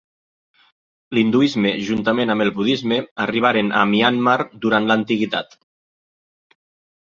[1.17, 4.35] L'hinduisme juntament amb el budisme, arribaren a Myanmar
[4.65, 5.55] durant l'antiguitat.